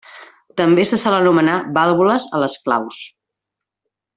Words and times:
També 0.61 0.85
se 0.91 0.99
sol 1.01 1.17
anomenar 1.17 1.59
vàlvules 1.77 2.25
a 2.39 2.43
les 2.45 2.59
claus. 2.67 3.07